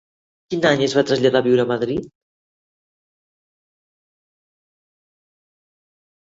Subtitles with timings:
[0.53, 2.09] Quin any es va traslladar a viure a Madrid?